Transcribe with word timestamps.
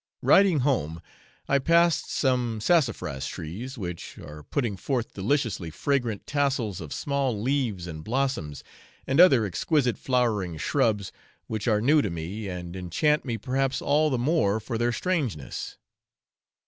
Riding 0.23 0.61
home, 0.61 0.99
I 1.47 1.59
passed 1.59 2.09
some 2.09 2.59
sassafras 2.59 3.27
trees, 3.27 3.77
which 3.77 4.17
are 4.17 4.41
putting 4.41 4.75
forth 4.75 5.13
deliciously 5.13 5.69
fragrant 5.69 6.25
tassels 6.25 6.81
of 6.81 6.91
small 6.91 7.39
leaves 7.39 7.85
and 7.85 8.03
blossoms, 8.03 8.63
and 9.05 9.19
other 9.19 9.45
exquisite 9.45 9.99
flowering 9.99 10.57
shrubs, 10.57 11.11
which 11.45 11.67
are 11.67 11.81
new 11.81 12.01
to 12.01 12.09
me, 12.09 12.47
and 12.47 12.75
enchant 12.75 13.25
me 13.25 13.37
perhaps 13.37 13.79
all 13.79 14.09
the 14.09 14.17
more 14.17 14.59
for 14.59 14.75
their 14.75 14.91
strangeness. 14.91 15.77